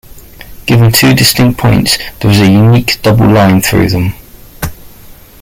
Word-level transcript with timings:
Given 0.65 0.91
two 0.91 1.13
distinct 1.13 1.59
points, 1.59 1.99
there 2.19 2.31
is 2.31 2.39
a 2.39 2.49
unique 2.49 2.99
double 3.03 3.27
line 3.27 3.61
through 3.61 3.89
them. 3.89 4.13